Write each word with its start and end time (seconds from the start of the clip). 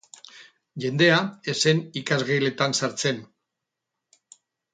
Jendea 0.85 1.17
ez 1.53 1.55
zen 1.65 1.81
ikasgeletan 2.01 2.75
sartzen. 2.81 3.21